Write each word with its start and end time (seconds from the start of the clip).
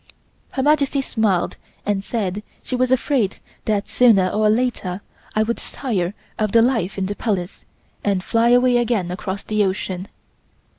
Her 0.53 0.63
Majesty 0.63 0.99
smiled 0.99 1.57
and 1.85 2.03
said 2.03 2.41
she 2.63 2.75
was 2.75 2.91
afraid 2.91 3.37
that 3.65 3.87
sooner 3.87 4.29
or 4.29 4.49
later 4.49 5.01
I 5.35 5.43
would 5.43 5.57
tire 5.57 6.15
of 6.39 6.53
the 6.53 6.61
life 6.63 6.97
in 6.97 7.05
the 7.05 7.13
Palace 7.15 7.65
and 8.03 8.23
fly 8.23 8.49
away 8.49 8.77
again 8.77 9.11
across 9.11 9.43
the 9.43 9.63
ocean. 9.63 10.07